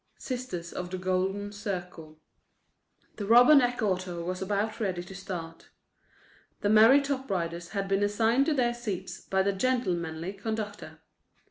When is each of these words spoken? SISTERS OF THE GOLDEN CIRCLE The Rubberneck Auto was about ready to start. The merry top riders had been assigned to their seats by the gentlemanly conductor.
SISTERS 0.17 0.73
OF 0.73 0.89
THE 0.89 0.97
GOLDEN 0.97 1.51
CIRCLE 1.51 2.17
The 3.17 3.25
Rubberneck 3.27 3.83
Auto 3.83 4.23
was 4.23 4.41
about 4.41 4.79
ready 4.79 5.03
to 5.03 5.13
start. 5.13 5.69
The 6.61 6.69
merry 6.69 7.01
top 7.01 7.29
riders 7.29 7.69
had 7.69 7.87
been 7.87 8.01
assigned 8.01 8.47
to 8.47 8.55
their 8.55 8.73
seats 8.73 9.21
by 9.21 9.43
the 9.43 9.53
gentlemanly 9.53 10.33
conductor. 10.33 11.01